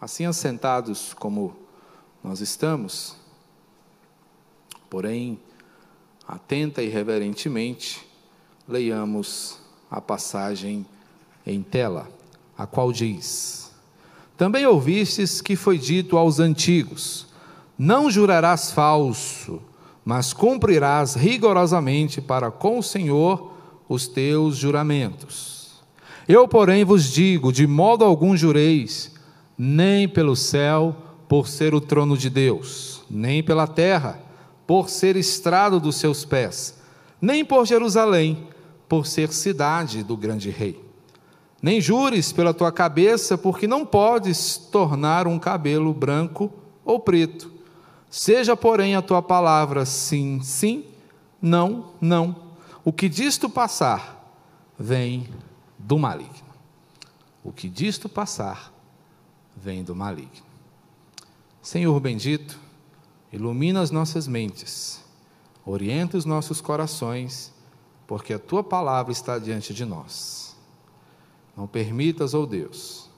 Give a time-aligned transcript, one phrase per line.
[0.00, 1.54] Assim, assentados como
[2.24, 3.16] nós estamos,
[4.88, 5.38] porém,
[6.26, 8.00] atenta e reverentemente,
[8.66, 9.58] leiamos
[9.90, 10.86] a passagem
[11.46, 12.08] em tela,
[12.56, 13.70] a qual diz:
[14.38, 17.26] Também ouvistes que foi dito aos antigos:
[17.78, 19.60] Não jurarás falso,
[20.02, 23.52] mas cumprirás rigorosamente para com o Senhor
[23.86, 25.82] os teus juramentos.
[26.26, 29.19] Eu, porém, vos digo: de modo algum jureis,
[29.62, 30.96] nem pelo céu,
[31.28, 34.18] por ser o trono de Deus, nem pela terra,
[34.66, 36.80] por ser estrado dos seus pés,
[37.20, 38.48] nem por Jerusalém,
[38.88, 40.82] por ser cidade do grande rei.
[41.60, 46.50] Nem jures pela tua cabeça, porque não podes tornar um cabelo branco
[46.82, 47.52] ou preto.
[48.08, 50.86] Seja, porém, a tua palavra sim, sim,
[51.40, 52.34] não, não.
[52.82, 54.34] O que disto passar
[54.78, 55.28] vem
[55.78, 56.48] do maligno.
[57.44, 58.79] O que disto passar
[59.62, 60.44] vem do maligno.
[61.62, 62.58] Senhor bendito,
[63.32, 65.04] ilumina as nossas mentes,
[65.64, 67.52] orienta os nossos corações,
[68.06, 70.56] porque a tua palavra está diante de nós.
[71.56, 73.10] Não permitas, ó oh Deus,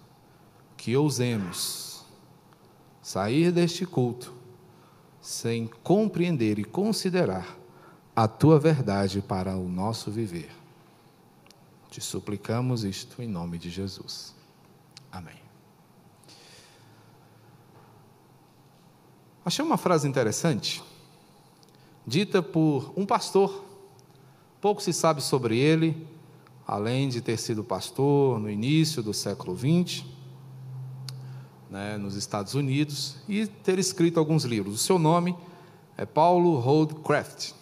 [0.77, 2.05] que ousemos
[3.01, 4.35] sair deste culto
[5.21, 7.57] sem compreender e considerar
[8.15, 10.51] a tua verdade para o nosso viver.
[11.89, 14.35] Te suplicamos isto em nome de Jesus.
[15.11, 15.42] Amém.
[19.45, 20.83] Achei uma frase interessante,
[22.07, 23.65] dita por um pastor.
[24.61, 26.07] Pouco se sabe sobre ele,
[26.65, 30.05] além de ter sido pastor no início do século XX,
[31.69, 34.77] né, nos Estados Unidos, e ter escrito alguns livros.
[34.77, 35.35] O seu nome
[35.97, 37.53] é Paulo Holdcraft.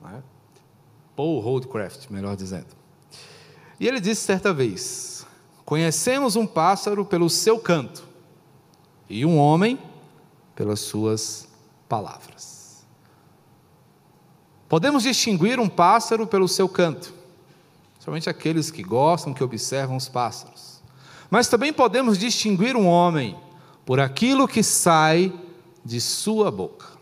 [0.00, 0.22] Né?
[1.16, 2.68] Paul Holdcraft, melhor dizendo.
[3.80, 5.26] E ele disse certa vez:
[5.64, 8.04] Conhecemos um pássaro pelo seu canto,
[9.10, 9.78] e um homem
[10.54, 11.48] pelas suas
[11.88, 12.84] palavras.
[14.68, 17.12] Podemos distinguir um pássaro pelo seu canto,
[17.98, 20.82] somente aqueles que gostam, que observam os pássaros.
[21.30, 23.36] Mas também podemos distinguir um homem
[23.84, 25.32] por aquilo que sai
[25.84, 26.94] de sua boca.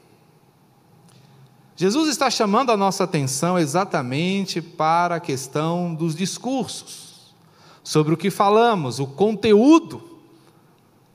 [1.77, 7.35] Jesus está chamando a nossa atenção exatamente para a questão dos discursos,
[7.83, 10.12] sobre o que falamos, o conteúdo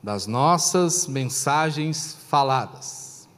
[0.08, 3.28] das nossas mensagens faladas.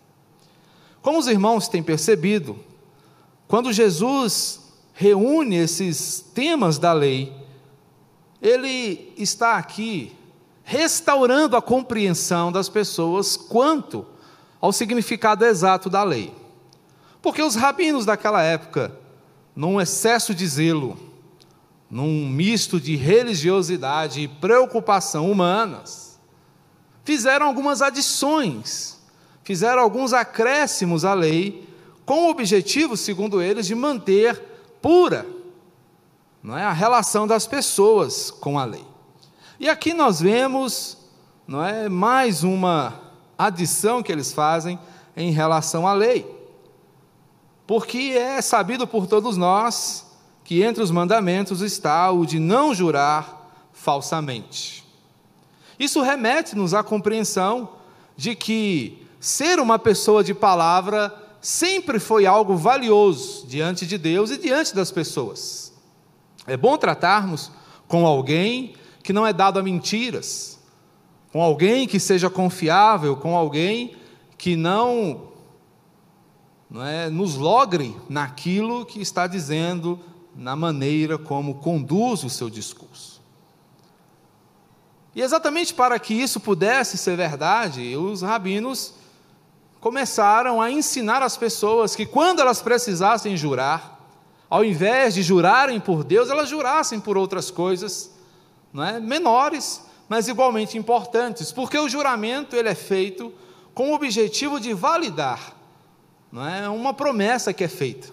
[1.02, 2.60] Como os irmãos têm percebido,
[3.48, 4.60] quando Jesus
[4.94, 7.34] reúne esses temas da lei,
[8.40, 10.16] ele está aqui
[10.62, 14.06] restaurando a compreensão das pessoas quanto
[14.60, 16.32] ao significado exato da lei.
[17.20, 18.96] Porque os rabinos daquela época,
[19.56, 20.96] num excesso de zelo,
[21.90, 26.09] num misto de religiosidade e preocupação humanas,
[27.10, 28.96] fizeram algumas adições,
[29.42, 31.68] fizeram alguns acréscimos à lei,
[32.06, 34.40] com o objetivo, segundo eles, de manter
[34.80, 35.26] pura
[36.40, 38.84] não é, a relação das pessoas com a lei.
[39.58, 40.98] E aqui nós vemos
[41.48, 43.00] não é, mais uma
[43.36, 44.78] adição que eles fazem
[45.16, 46.24] em relação à lei.
[47.66, 50.06] Porque é sabido por todos nós
[50.44, 54.88] que entre os mandamentos está o de não jurar falsamente.
[55.80, 57.70] Isso remete-nos à compreensão
[58.14, 61.10] de que ser uma pessoa de palavra
[61.40, 65.72] sempre foi algo valioso diante de Deus e diante das pessoas.
[66.46, 67.50] É bom tratarmos
[67.88, 70.60] com alguém que não é dado a mentiras,
[71.32, 73.96] com alguém que seja confiável, com alguém
[74.36, 75.28] que não,
[76.68, 79.98] não é, nos logre naquilo que está dizendo,
[80.36, 83.09] na maneira como conduz o seu discurso.
[85.14, 88.94] E exatamente para que isso pudesse ser verdade, os rabinos
[89.80, 93.98] começaram a ensinar as pessoas que quando elas precisassem jurar,
[94.48, 98.10] ao invés de jurarem por Deus, elas jurassem por outras coisas,
[98.72, 99.00] não é?
[99.00, 103.32] menores, mas igualmente importantes, porque o juramento ele é feito
[103.74, 105.56] com o objetivo de validar,
[106.30, 108.08] não é uma promessa que é feita.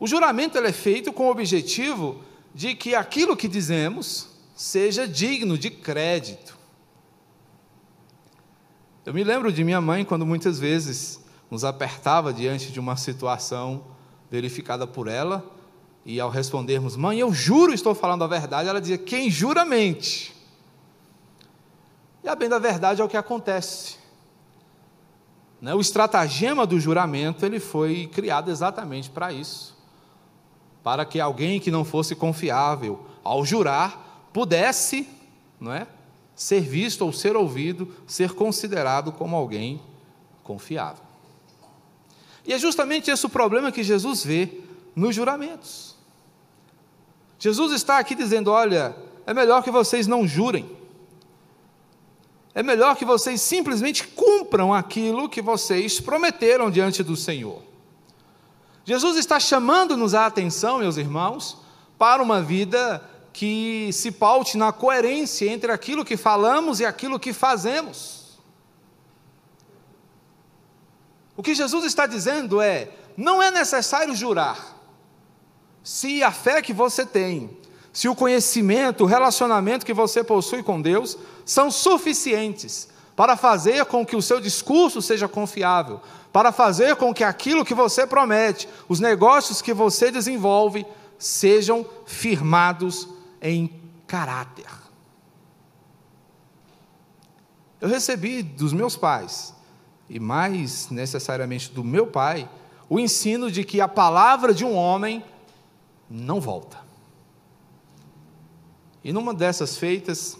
[0.00, 2.22] O juramento ele é feito com o objetivo
[2.54, 6.58] de que aquilo que dizemos seja digno de crédito.
[9.06, 13.84] Eu me lembro de minha mãe quando muitas vezes nos apertava diante de uma situação
[14.28, 15.48] verificada por ela,
[16.04, 20.34] e ao respondermos, mãe, eu juro estou falando a verdade, ela dizia, quem jura mente.
[22.24, 23.96] E a bem da verdade é o que acontece.
[25.60, 25.72] Né?
[25.72, 29.76] O estratagema do juramento ele foi criado exatamente para isso,
[30.82, 35.08] para que alguém que não fosse confiável, ao jurar, pudesse,
[35.60, 35.86] não é,
[36.34, 39.80] ser visto ou ser ouvido, ser considerado como alguém
[40.44, 41.02] confiável.
[42.46, 44.60] E é justamente esse o problema que Jesus vê
[44.94, 45.94] nos juramentos.
[47.38, 48.96] Jesus está aqui dizendo: olha,
[49.26, 50.78] é melhor que vocês não jurem.
[52.54, 57.62] É melhor que vocês simplesmente cumpram aquilo que vocês prometeram diante do Senhor.
[58.84, 61.58] Jesus está chamando-nos a atenção, meus irmãos,
[61.98, 63.02] para uma vida
[63.32, 68.38] que se paute na coerência entre aquilo que falamos e aquilo que fazemos.
[71.36, 74.76] O que Jesus está dizendo é: não é necessário jurar,
[75.82, 77.56] se a fé que você tem,
[77.92, 84.04] se o conhecimento, o relacionamento que você possui com Deus são suficientes para fazer com
[84.04, 86.00] que o seu discurso seja confiável,
[86.32, 90.86] para fazer com que aquilo que você promete, os negócios que você desenvolve,
[91.18, 93.08] sejam firmados
[93.40, 94.66] em caráter.
[97.80, 99.54] Eu recebi dos meus pais,
[100.08, 102.50] e mais necessariamente do meu pai,
[102.88, 105.24] o ensino de que a palavra de um homem
[106.10, 106.78] não volta.
[109.04, 110.36] E numa dessas feitas,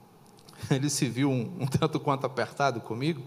[0.70, 3.22] ele se viu um, um tanto quanto apertado comigo,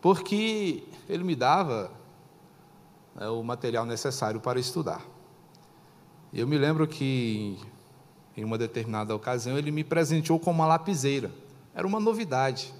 [0.00, 1.90] porque ele me dava
[3.18, 5.04] é, o material necessário para estudar.
[6.32, 7.58] Eu me lembro que,
[8.38, 11.32] em uma determinada ocasião, ele me presenteou com uma lapiseira.
[11.74, 12.72] Era uma novidade.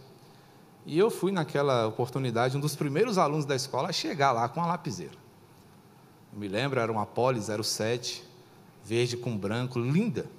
[0.87, 4.63] E eu fui, naquela oportunidade, um dos primeiros alunos da escola a chegar lá com
[4.63, 5.17] a lapiseira.
[6.33, 8.23] Eu me lembro, era uma Poli 07,
[8.85, 10.31] verde com branco, linda.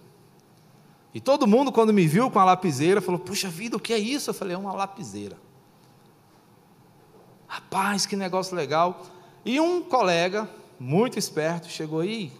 [1.13, 3.99] E todo mundo, quando me viu com a lapiseira, falou: Puxa vida, o que é
[3.99, 4.29] isso?
[4.29, 5.35] Eu falei: É uma lapiseira.
[7.45, 9.03] Rapaz, que negócio legal.
[9.43, 10.49] E um colega,
[10.79, 12.31] muito esperto, chegou aí.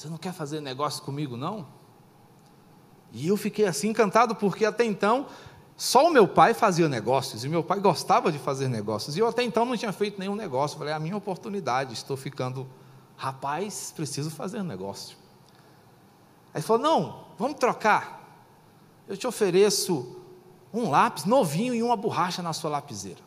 [0.00, 1.66] Você não quer fazer negócio comigo, não?
[3.12, 5.26] E eu fiquei assim encantado, porque até então
[5.76, 9.28] só o meu pai fazia negócios, e meu pai gostava de fazer negócios, e eu
[9.28, 10.78] até então não tinha feito nenhum negócio.
[10.78, 12.66] falei, é a minha oportunidade, estou ficando,
[13.14, 15.18] rapaz, preciso fazer negócio.
[16.54, 18.42] Aí falou: não, vamos trocar.
[19.06, 20.16] Eu te ofereço
[20.72, 23.20] um lápis novinho e uma borracha na sua lapiseira.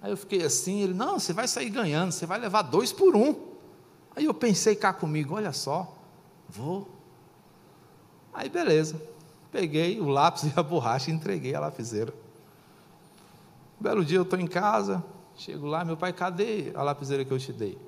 [0.00, 3.16] Aí eu fiquei assim, ele, não, você vai sair ganhando, você vai levar dois por
[3.16, 3.53] um.
[4.16, 5.96] Aí eu pensei cá comigo, olha só,
[6.48, 6.88] vou.
[8.32, 9.00] Aí beleza,
[9.50, 12.12] peguei o lápis e a borracha e entreguei a lapiseira.
[13.80, 15.04] Um belo dia eu estou em casa,
[15.36, 17.78] chego lá, meu pai, cadê a lapiseira que eu te dei?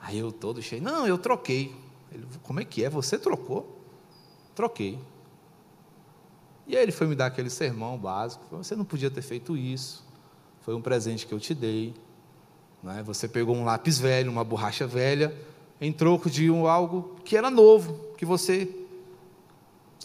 [0.00, 1.74] Aí eu todo cheio, não, eu troquei.
[2.10, 2.90] Ele, como é que é?
[2.90, 3.78] Você trocou?
[4.54, 4.98] Troquei.
[6.66, 10.04] E aí ele foi me dar aquele sermão básico, você não podia ter feito isso
[10.62, 11.94] foi um presente que eu te dei.
[12.82, 13.02] Né?
[13.04, 15.34] Você pegou um lápis velho, uma borracha velha,
[15.80, 18.68] em troco de um, algo que era novo, que você.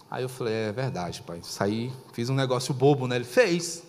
[0.10, 1.40] Aí eu falei: é verdade, pai.
[1.44, 3.16] Saí, fiz um negócio bobo, né?
[3.16, 3.84] Ele fez.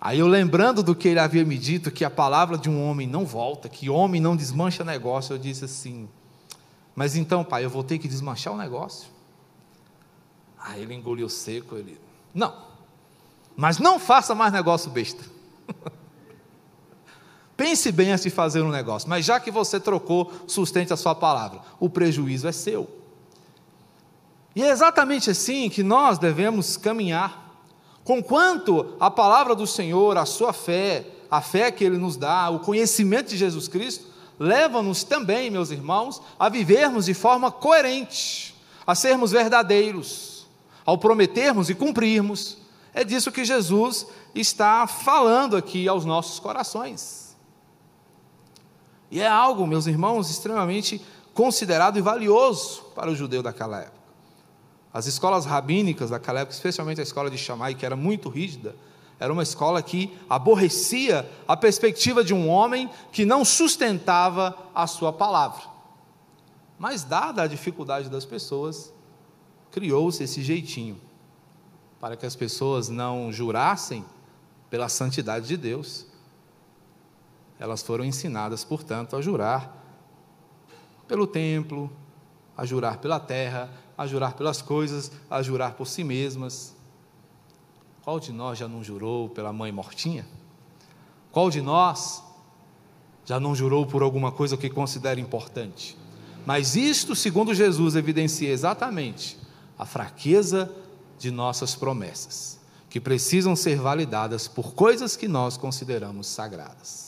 [0.00, 3.06] Aí eu lembrando do que ele havia me dito, que a palavra de um homem
[3.06, 6.08] não volta, que homem não desmancha negócio, eu disse assim:
[6.94, 9.08] Mas então, pai, eu vou ter que desmanchar o negócio?
[10.58, 11.98] Aí ele engoliu seco, ele:
[12.34, 12.54] Não,
[13.56, 15.24] mas não faça mais negócio besta.
[17.56, 21.14] Pense bem antes de fazer um negócio, mas já que você trocou, sustente a sua
[21.14, 21.60] palavra.
[21.80, 22.88] O prejuízo é seu.
[24.54, 27.54] E é exatamente assim que nós devemos caminhar.
[28.04, 32.60] Conquanto a palavra do Senhor, a sua fé, a fé que Ele nos dá, o
[32.60, 34.06] conhecimento de Jesus Cristo,
[34.38, 38.54] leva-nos também, meus irmãos, a vivermos de forma coerente,
[38.86, 40.46] a sermos verdadeiros,
[40.84, 42.58] ao prometermos e cumprirmos,
[42.94, 47.25] é disso que Jesus está falando aqui aos nossos corações.
[49.10, 51.00] E é algo, meus irmãos, extremamente
[51.32, 53.96] considerado e valioso para o judeu daquela época.
[54.92, 58.74] As escolas rabínicas daquela época, especialmente a escola de Shammai, que era muito rígida,
[59.18, 65.12] era uma escola que aborrecia a perspectiva de um homem que não sustentava a sua
[65.12, 65.62] palavra.
[66.78, 68.92] Mas, dada a dificuldade das pessoas,
[69.70, 71.00] criou-se esse jeitinho
[72.00, 74.04] para que as pessoas não jurassem
[74.68, 76.06] pela santidade de Deus,
[77.58, 79.84] elas foram ensinadas, portanto, a jurar
[81.08, 81.90] pelo templo,
[82.56, 86.74] a jurar pela terra, a jurar pelas coisas, a jurar por si mesmas.
[88.02, 90.26] Qual de nós já não jurou pela mãe mortinha?
[91.30, 92.22] Qual de nós
[93.24, 95.96] já não jurou por alguma coisa que considera importante?
[96.44, 99.38] Mas isto, segundo Jesus, evidencia exatamente
[99.78, 100.72] a fraqueza
[101.18, 107.05] de nossas promessas, que precisam ser validadas por coisas que nós consideramos sagradas.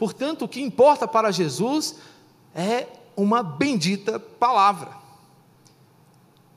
[0.00, 1.96] Portanto, o que importa para Jesus
[2.54, 4.92] é uma bendita palavra.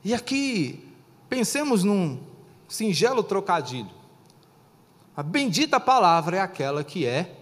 [0.02, 0.82] E aqui,
[1.28, 2.18] pensemos num
[2.66, 3.90] singelo trocadilho.
[5.14, 7.36] A bendita palavra é aquela que é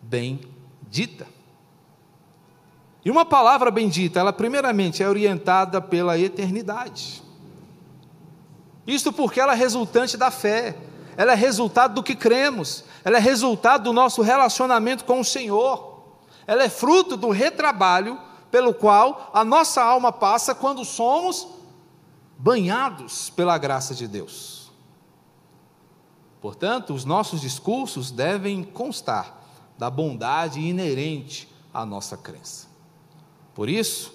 [0.00, 1.26] bendita.
[3.04, 7.20] E uma palavra bendita, ela primeiramente é orientada pela eternidade.
[8.86, 10.76] Isto porque ela é resultante da fé,
[11.18, 16.04] ela é resultado do que cremos, ela é resultado do nosso relacionamento com o Senhor,
[16.46, 18.16] ela é fruto do retrabalho
[18.52, 21.48] pelo qual a nossa alma passa quando somos
[22.38, 24.70] banhados pela graça de Deus.
[26.40, 29.42] Portanto, os nossos discursos devem constar
[29.76, 32.68] da bondade inerente à nossa crença.
[33.54, 34.14] Por isso,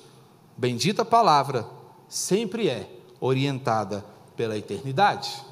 [0.55, 1.67] bendita palavra
[2.07, 4.05] sempre é orientada
[4.37, 5.51] pela eternidade.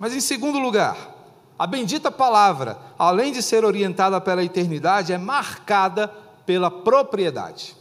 [0.00, 0.96] Mas em segundo lugar,
[1.58, 6.08] a bendita palavra, além de ser orientada pela eternidade, é marcada
[6.46, 7.76] pela propriedade.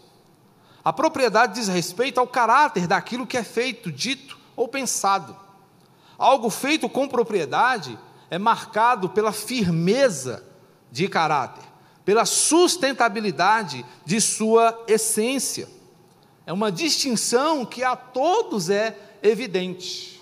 [0.83, 5.33] A propriedade diz respeito ao caráter daquilo que é feito, dito ou pensado.
[6.17, 7.97] Algo feito com propriedade
[8.29, 10.43] é marcado pela firmeza
[10.91, 11.63] de caráter,
[12.03, 15.69] pela sustentabilidade de sua essência.
[16.45, 20.18] É uma distinção que a todos é evidente.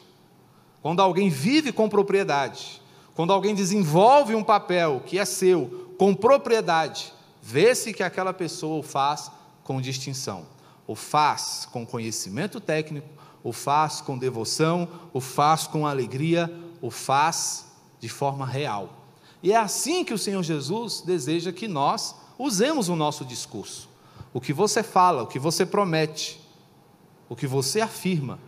[0.88, 2.82] Quando alguém vive com propriedade,
[3.14, 7.12] quando alguém desenvolve um papel que é seu com propriedade,
[7.44, 9.30] vê-se que aquela pessoa o faz
[9.66, 10.46] com distinção.
[10.88, 13.10] O faz com conhecimento técnico,
[13.44, 16.50] o faz com devoção, o faz com alegria,
[16.82, 17.66] o faz
[18.00, 18.90] de forma real.
[19.44, 23.90] E é assim que o Senhor Jesus deseja que nós usemos o nosso discurso.
[24.34, 26.40] O que você fala, o que você promete,
[27.28, 28.40] o que você afirma,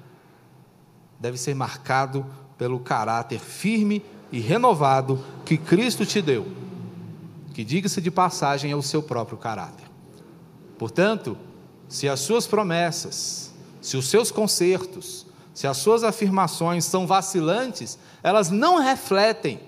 [1.20, 2.26] deve ser marcado
[2.58, 6.48] pelo caráter firme e renovado que Cristo te deu,
[7.54, 9.86] que, diga-se de passagem, é o seu próprio caráter.
[10.78, 11.38] Portanto,
[11.88, 18.50] se as suas promessas, se os seus concertos, se as suas afirmações são vacilantes, elas
[18.50, 19.60] não refletem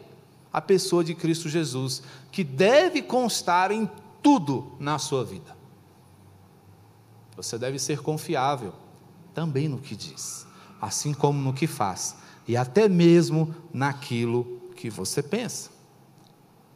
[0.53, 3.89] a pessoa de Cristo Jesus, que deve constar em
[4.21, 5.55] tudo na sua vida.
[7.35, 8.73] Você deve ser confiável
[9.33, 10.45] também no que diz,
[10.81, 12.15] assim como no que faz,
[12.47, 15.69] e até mesmo naquilo que você pensa.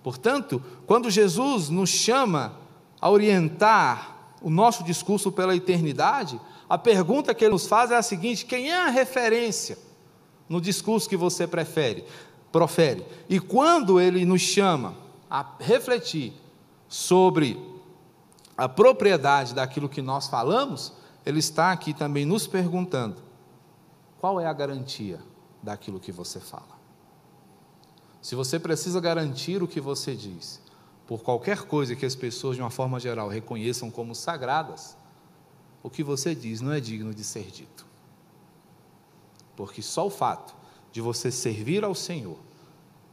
[0.04, 2.54] Portanto, quando Jesus nos chama
[3.02, 8.04] a orientar o nosso discurso pela eternidade, a pergunta que ele nos faz é a
[8.04, 9.78] seguinte: quem é a referência
[10.48, 12.06] no discurso que você prefere,
[12.52, 13.04] profere?
[13.28, 14.96] E quando ele nos chama
[15.28, 16.34] a refletir
[16.88, 17.60] sobre
[18.56, 20.94] a propriedade daquilo que nós falamos,
[21.26, 23.16] ele está aqui também nos perguntando:
[24.26, 25.22] qual é a garantia
[25.62, 26.80] daquilo que você fala?
[28.20, 30.60] Se você precisa garantir o que você diz,
[31.06, 34.98] por qualquer coisa que as pessoas, de uma forma geral, reconheçam como sagradas,
[35.84, 37.86] o que você diz não é digno de ser dito.
[39.56, 40.56] Porque só o fato
[40.92, 42.40] de você servir ao Senhor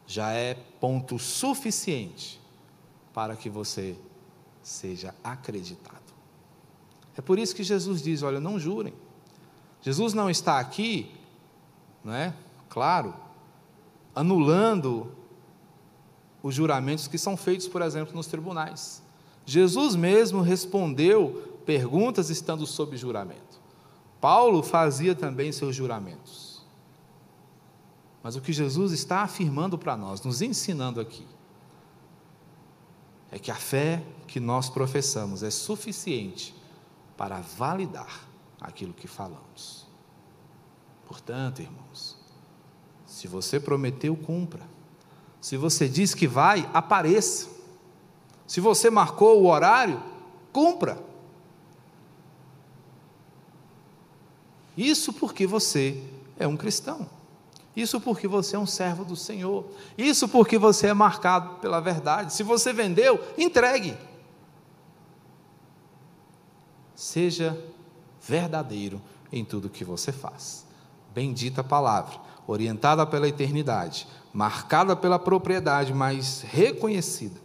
[0.06, 2.40] já é ponto suficiente
[3.12, 3.98] para que você
[4.62, 6.14] seja acreditado.
[7.14, 8.94] É por isso que Jesus diz: olha, não jurem.
[9.82, 11.10] Jesus não está aqui,
[12.02, 12.32] não é?
[12.68, 13.14] Claro,
[14.14, 15.10] anulando
[16.42, 19.02] os juramentos que são feitos, por exemplo, nos tribunais.
[19.44, 23.60] Jesus mesmo respondeu perguntas estando sob juramento.
[24.20, 26.64] Paulo fazia também seus juramentos.
[28.22, 31.26] Mas o que Jesus está afirmando para nós, nos ensinando aqui,
[33.32, 36.54] é que a fé que nós professamos é suficiente
[37.16, 38.31] para validar
[38.62, 39.86] aquilo que falamos.
[41.06, 42.16] Portanto, irmãos,
[43.04, 44.62] se você prometeu, cumpra.
[45.40, 47.48] Se você diz que vai, apareça.
[48.46, 50.02] Se você marcou o horário,
[50.52, 51.02] cumpra.
[54.76, 56.02] Isso porque você
[56.38, 57.08] é um cristão.
[57.74, 59.66] Isso porque você é um servo do Senhor.
[59.96, 62.32] Isso porque você é marcado pela verdade.
[62.32, 63.96] Se você vendeu, entregue.
[66.94, 67.58] Seja
[68.26, 69.00] verdadeiro
[69.32, 70.64] em tudo que você faz.
[71.14, 77.40] Bendita palavra, orientada pela eternidade, marcada pela propriedade, mas reconhecida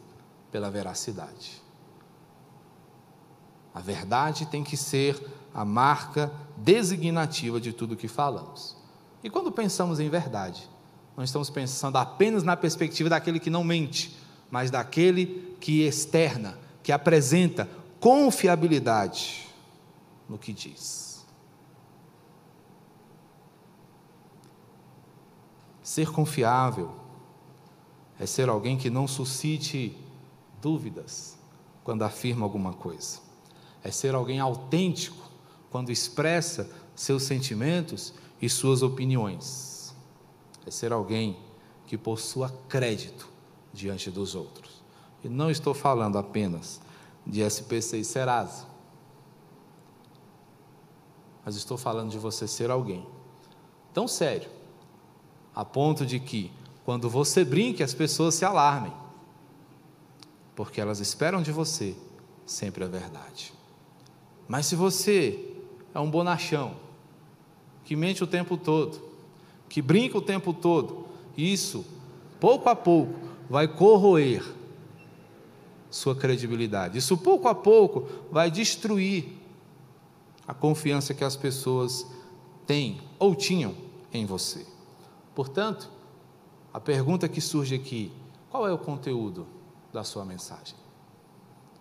[0.51, 1.61] pela veracidade.
[3.73, 5.21] A verdade tem que ser
[5.53, 8.75] a marca designativa de tudo que falamos.
[9.23, 10.69] E quando pensamos em verdade,
[11.15, 14.17] não estamos pensando apenas na perspectiva daquele que não mente,
[14.49, 17.67] mas daquele que externa, que apresenta
[17.99, 19.46] confiabilidade
[20.27, 21.25] no que diz.
[25.81, 26.91] Ser confiável
[28.19, 29.95] é ser alguém que não suscite
[30.61, 31.37] dúvidas
[31.83, 33.19] quando afirma alguma coisa.
[33.83, 35.31] É ser alguém autêntico
[35.71, 39.95] quando expressa seus sentimentos e suas opiniões.
[40.65, 41.37] É ser alguém
[41.85, 43.29] que possua crédito
[43.71, 44.83] diante dos outros.
[45.23, 46.81] E não estou falando apenas
[47.25, 48.65] de SPC e Serasa,
[51.47, 53.07] mas estou falando de você ser alguém
[53.93, 54.49] tão sério,
[55.55, 56.51] a ponto de que,
[56.83, 58.91] quando você brinque, as pessoas se alarmem,
[60.53, 61.95] porque elas esperam de você
[62.45, 63.53] sempre a verdade.
[64.45, 65.55] Mas se você
[65.95, 66.75] é um bonachão,
[67.85, 69.01] que mente o tempo todo,
[69.69, 71.85] que brinca o tempo todo, isso,
[72.41, 73.17] pouco a pouco,
[73.49, 74.43] vai corroer
[75.89, 76.97] sua credibilidade.
[76.97, 79.36] Isso, pouco a pouco, vai destruir
[80.47, 82.07] a confiança que as pessoas
[82.65, 83.75] têm ou tinham
[84.13, 84.65] em você.
[85.35, 85.91] Portanto,
[86.73, 88.11] a pergunta que surge aqui:
[88.49, 89.45] qual é o conteúdo
[89.91, 90.75] da sua mensagem?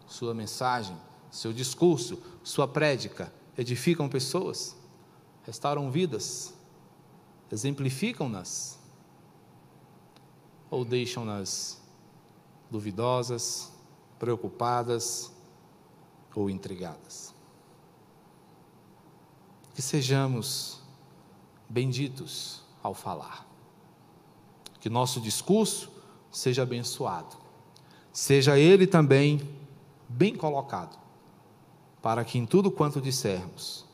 [0.07, 0.97] Sua mensagem,
[1.31, 4.77] seu discurso, sua prédica edificam pessoas,
[5.45, 6.53] restauram vidas,
[7.51, 8.79] exemplificam-nas
[10.71, 11.81] ou deixam-nas
[12.71, 13.73] duvidosas,
[14.19, 15.33] preocupadas
[16.35, 17.36] ou intrigadas.
[19.77, 20.81] Que sejamos
[21.69, 23.47] benditos ao falar.
[24.81, 25.91] Que nosso discurso
[26.33, 27.37] seja abençoado.
[28.11, 29.47] Seja ele também
[30.09, 30.99] bem colocado,
[32.01, 33.85] para que em tudo quanto dissermos,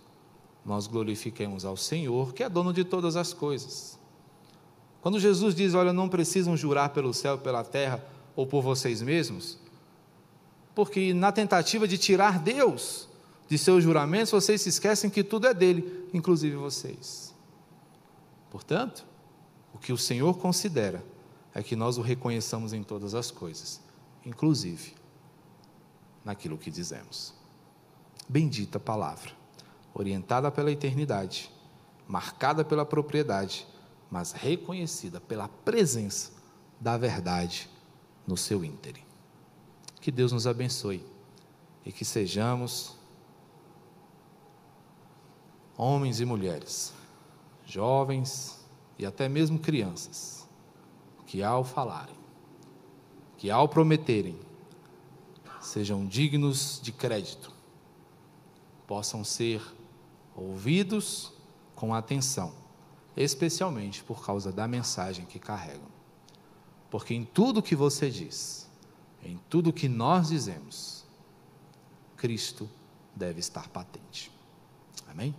[0.65, 3.99] nós glorifiquemos ao Senhor, que é dono de todas as coisas.
[5.01, 9.59] Quando Jesus diz: Olha, não precisam jurar pelo céu, pela terra ou por vocês mesmos,
[10.77, 13.09] porque na tentativa de tirar Deus
[13.53, 17.35] de seus juramentos, vocês se esquecem que tudo é dele, inclusive vocês.
[18.51, 19.05] Portanto,
[19.75, 21.05] o que o Senhor considera
[21.53, 23.79] é que nós o reconheçamos em todas as coisas,
[24.25, 24.95] inclusive
[26.25, 27.35] naquilo que dizemos.
[28.27, 29.33] Bendita palavra,
[29.93, 31.53] orientada pela eternidade,
[32.09, 33.67] marcada pela propriedade,
[34.11, 36.33] mas reconhecida pela presença
[36.81, 37.69] da verdade
[38.27, 39.05] no seu ínterim.
[40.01, 41.05] Que Deus nos abençoe
[41.85, 43.02] e que sejamos
[45.83, 46.95] homens e mulheres,
[47.67, 48.65] jovens
[48.97, 50.49] e até mesmo crianças,
[51.27, 52.15] que ao falarem,
[53.37, 54.39] que ao prometerem,
[55.61, 57.53] sejam dignos de crédito,
[58.87, 59.61] possam ser
[60.37, 61.33] ouvidos
[61.75, 62.55] com atenção,
[63.17, 65.91] especialmente por causa da mensagem que carregam.
[66.91, 68.71] Porque em tudo que você diz,
[69.25, 71.05] em tudo que nós dizemos,
[72.17, 72.71] Cristo
[73.17, 74.31] deve estar patente.
[75.09, 75.35] Amém?